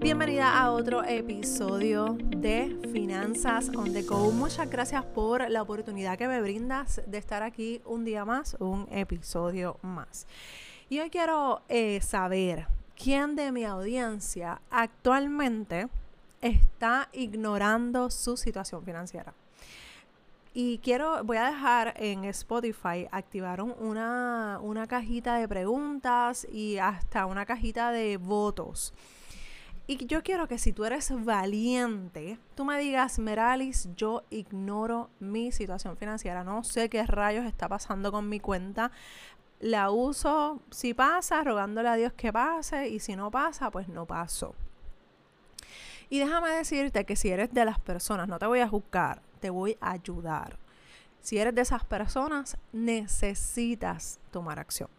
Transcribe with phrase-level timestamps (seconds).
[0.00, 4.30] Bienvenida a otro episodio de Finanzas on the Go.
[4.30, 8.86] Muchas gracias por la oportunidad que me brindas de estar aquí un día más, un
[8.92, 10.28] episodio más.
[10.88, 15.88] Y hoy quiero eh, saber quién de mi audiencia actualmente
[16.40, 19.34] está ignorando su situación financiera.
[20.54, 27.26] Y quiero, voy a dejar en Spotify, activaron una, una cajita de preguntas y hasta
[27.26, 28.94] una cajita de votos
[29.90, 35.50] y yo quiero que si tú eres valiente, tú me digas, Meralis, yo ignoro mi
[35.50, 36.44] situación financiera.
[36.44, 38.92] No sé qué rayos está pasando con mi cuenta.
[39.60, 42.90] La uso si pasa, rogándole a Dios que pase.
[42.90, 44.54] Y si no pasa, pues no paso.
[46.10, 49.48] Y déjame decirte que si eres de las personas, no te voy a juzgar, te
[49.48, 50.58] voy a ayudar.
[51.22, 54.90] Si eres de esas personas, necesitas tomar acción.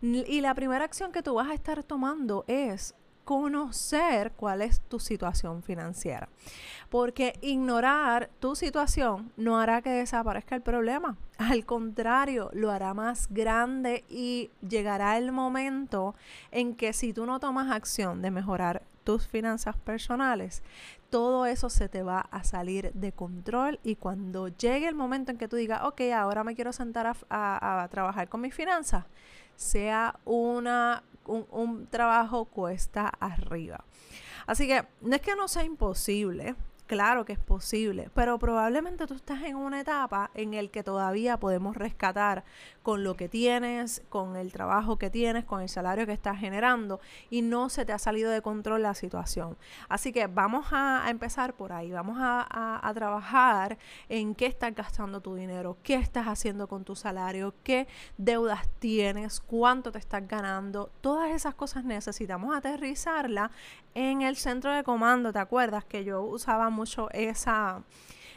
[0.00, 4.98] Y la primera acción que tú vas a estar tomando es conocer cuál es tu
[4.98, 6.28] situación financiera.
[6.90, 11.16] Porque ignorar tu situación no hará que desaparezca el problema.
[11.38, 16.14] Al contrario, lo hará más grande y llegará el momento
[16.50, 20.62] en que si tú no tomas acción de mejorar tus finanzas personales,
[21.10, 25.38] todo eso se te va a salir de control y cuando llegue el momento en
[25.38, 29.04] que tú digas, ok, ahora me quiero sentar a, a trabajar con mis finanzas,
[29.56, 33.84] sea una un, trabajo cuesta arriba.
[34.46, 36.54] Así que no es que no sea imposible,
[36.92, 41.40] Claro que es posible, pero probablemente tú estás en una etapa en el que todavía
[41.40, 42.44] podemos rescatar
[42.82, 47.00] con lo que tienes, con el trabajo que tienes, con el salario que estás generando
[47.30, 49.56] y no se te ha salido de control la situación.
[49.88, 53.78] Así que vamos a, empezar por ahí, vamos a, trabajar
[54.10, 57.88] en qué estás gastando tu dinero, qué estás haciendo con tu salario, qué
[58.18, 63.50] deudas tienes, cuánto te estás ganando, todas esas cosas necesitamos aterrizarla
[63.94, 66.81] en el centro de comando, ¿te acuerdas que yo usaba mucho
[67.12, 67.82] esa,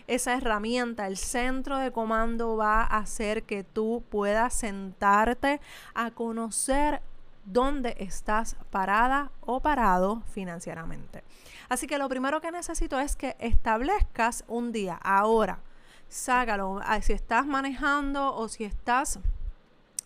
[0.08, 1.08] esa herramienta?
[1.08, 5.60] El centro de comando va a hacer que tú puedas sentarte
[5.94, 7.02] a conocer
[7.46, 11.24] dónde estás parada o parado financieramente.
[11.70, 15.60] Así que lo primero que necesito es que establezcas un día, ahora,
[16.08, 19.20] sácalo, ah, si estás manejando o si estás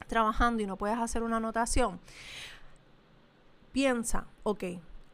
[0.08, 2.00] trabajando y no puedes hacer una anotación,
[3.72, 4.64] piensa, ok,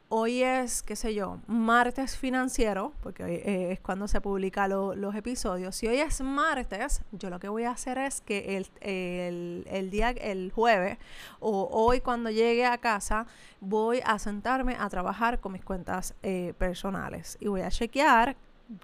[0.09, 5.15] hoy es, qué sé yo, martes financiero, porque hoy eh, es cuando se publican los
[5.15, 5.75] episodios.
[5.75, 10.51] Si hoy es martes, yo lo que voy a hacer es que el, día, el
[10.51, 10.97] jueves,
[11.39, 13.25] o hoy cuando llegue a casa,
[13.59, 18.35] voy a sentarme a trabajar con mis cuentas eh, personales y voy a chequear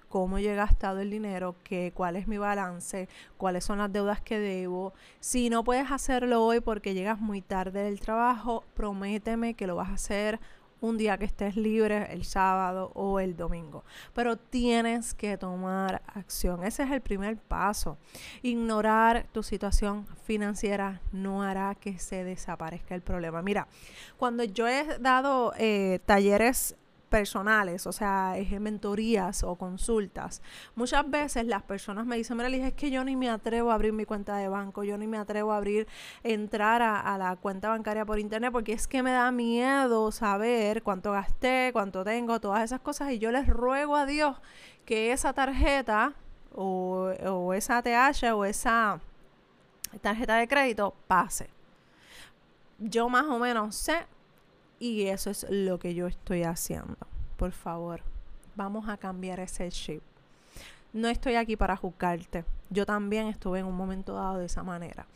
[0.08, 4.38] cómo he gastado el dinero, que, cuál es mi balance, cuáles son las deudas que
[4.38, 4.92] debo.
[5.20, 9.90] Si no puedes hacerlo hoy porque llegas muy tarde del trabajo, prométeme que lo vas
[9.90, 10.40] a hacer
[10.82, 13.84] un día que estés libre, el sábado o el domingo.
[14.12, 16.64] Pero tienes que tomar acción.
[16.64, 17.96] Ese es el primer paso.
[18.42, 23.42] Ignorar tu situación financiera no hará que se desaparezca el problema.
[23.42, 23.68] Mira,
[24.18, 26.76] cuando yo he dado eh, talleres
[27.12, 30.40] personales, o sea, mentorías o consultas.
[30.74, 33.92] Muchas veces las personas me dicen, mira, es que yo ni me atrevo a abrir
[33.92, 35.86] mi cuenta de banco, yo ni me atrevo a abrir,
[36.22, 41.12] entrar a, la cuenta bancaria por internet, porque es que me da miedo saber cuánto
[41.12, 44.38] gasté, cuánto tengo, todas esas cosas, y yo les ruego a Dios
[44.86, 46.14] que esa tarjeta
[46.54, 49.00] o, esa ATH o esa
[50.00, 51.50] tarjeta de crédito pase.
[52.78, 54.06] Yo más o menos sé
[54.82, 56.96] y eso es lo que yo estoy haciendo.
[57.36, 58.00] Por favor,
[58.56, 60.02] vamos a cambiar ese chip.
[60.92, 62.44] No estoy aquí para juzgarte.
[62.68, 65.06] Yo también estuve en un momento dado de esa manera.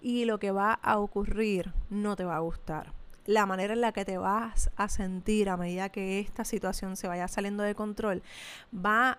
[0.00, 2.92] Y lo que va a ocurrir no te va a gustar.
[3.26, 7.08] La manera en la que te vas a sentir a medida que esta situación se
[7.08, 8.22] vaya saliendo de control
[8.72, 9.18] va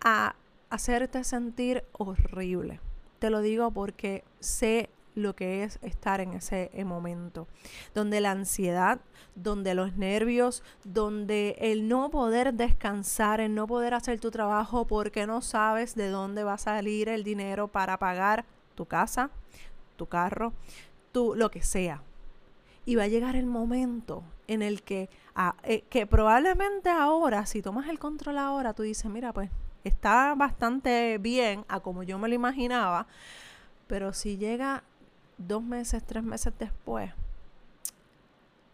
[0.00, 0.34] a
[0.70, 2.80] hacerte sentir horrible.
[3.18, 7.46] Te lo digo porque sé lo que es estar en ese momento,
[7.94, 9.00] donde la ansiedad,
[9.34, 15.26] donde los nervios, donde el no poder descansar, el no poder hacer tu trabajo porque
[15.26, 18.44] no sabes de dónde va a salir el dinero para pagar
[18.74, 19.30] tu casa,
[19.96, 20.52] tu carro,
[21.12, 22.02] tu lo que sea.
[22.84, 27.62] Y va a llegar el momento en el que, ah, eh, que probablemente ahora, si
[27.62, 29.50] tomas el control ahora, tú dices, mira, pues
[29.84, 33.06] está bastante bien a como yo me lo imaginaba,
[33.86, 34.84] pero si llega
[35.46, 37.10] dos meses, tres meses después,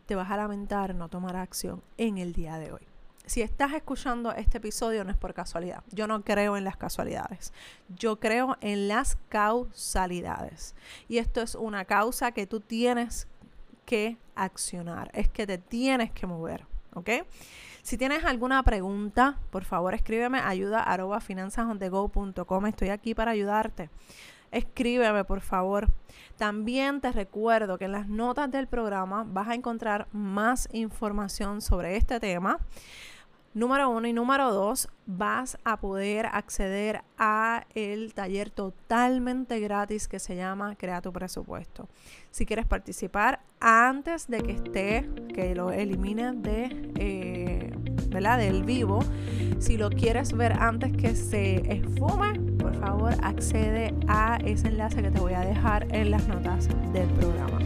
[0.06, 2.80] te vas a lamentar no tomar acción en el día de hoy.
[3.26, 5.84] Si estás escuchando este episodio no es por casualidad.
[5.90, 7.52] Yo no creo en las casualidades.
[7.94, 10.74] Yo creo en las causalidades.
[11.08, 13.28] Y esto es una causa que tú tienes
[13.84, 15.10] que accionar.
[15.12, 16.64] Es que te tienes que mover.
[16.94, 17.10] ¿Ok?
[17.82, 21.20] Si tienes alguna pregunta, por favor escríbeme ayuda arroba
[22.66, 23.90] Estoy aquí para ayudarte
[24.50, 25.88] escríbeme por favor.
[26.36, 31.96] También te recuerdo que en las notas del programa vas a encontrar más información sobre
[31.96, 32.58] este tema.
[33.54, 40.18] Número uno y número dos, vas a poder acceder a el taller totalmente gratis que
[40.18, 41.88] se llama Crea tu presupuesto.
[42.30, 47.47] Si quieres participar antes de que esté, que lo elimine de, eh,
[48.18, 49.00] del vivo,
[49.58, 55.10] si lo quieres ver antes que se esfume, por favor accede a ese enlace que
[55.10, 57.58] te voy a dejar en las notas del programa.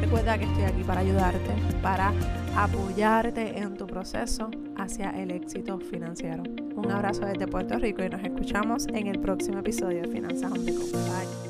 [0.00, 1.50] Recuerda que estoy aquí para ayudarte,
[1.82, 2.12] para
[2.56, 6.42] apoyarte en tu proceso hacia el éxito financiero.
[6.74, 11.49] Un abrazo desde Puerto Rico y nos escuchamos en el próximo episodio de Finanzas on